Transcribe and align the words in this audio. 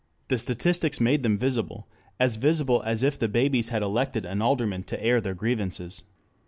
The 0.29 0.39
statistics 0.39 0.99
made 0.99 1.21
them 1.21 1.37
visible, 1.37 1.87
as 2.19 2.37
visible 2.37 2.81
as 2.83 3.03
if 3.03 3.19
the 3.19 3.27
babies 3.27 3.69
had 3.69 3.83
elected 3.83 4.25
an 4.25 4.41
alderman 4.41 4.81
to 4.85 4.99
air 5.03 5.21
their 5.21 5.35
grievances. 5.35 6.01